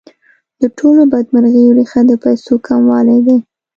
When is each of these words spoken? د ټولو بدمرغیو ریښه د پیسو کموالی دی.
د 0.61 0.63
ټولو 0.77 1.01
بدمرغیو 1.11 1.75
ریښه 1.77 2.01
د 2.09 2.11
پیسو 2.23 2.53
کموالی 2.67 3.19
دی. 3.25 3.37